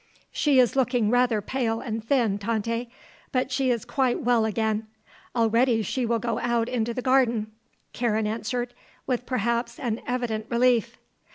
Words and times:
"She 0.31 0.57
is 0.57 0.75
looking 0.75 1.11
rather 1.11 1.41
pale 1.43 1.79
and 1.79 2.03
thin, 2.03 2.39
Tante; 2.39 2.89
but 3.31 3.51
she 3.51 3.69
is 3.69 3.85
quite 3.85 4.19
well 4.21 4.45
again; 4.45 4.87
already 5.35 5.83
she 5.83 6.07
will 6.07 6.17
go 6.17 6.39
out 6.39 6.67
into 6.67 6.91
the 6.91 7.03
garden," 7.03 7.51
Karen 7.93 8.25
answered, 8.25 8.73
with, 9.05 9.27
perhaps, 9.27 9.77
an 9.77 10.01
evident 10.07 10.47
relief. 10.49 10.97